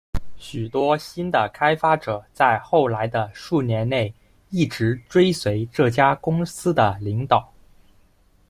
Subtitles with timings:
[0.35, 4.11] 许多新的开发者在后来的数年内
[4.49, 7.53] 一直追随这家公司的领导。